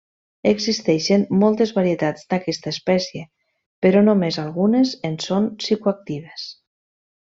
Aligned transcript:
Existeixen 0.51 1.25
moltes 1.43 1.73
varietats 1.75 2.25
d'aquesta 2.33 2.73
espècie, 2.77 3.23
però 3.87 4.05
només 4.09 4.43
algunes 4.49 4.99
en 5.13 5.23
són 5.31 5.51
psicoactives. 5.63 6.53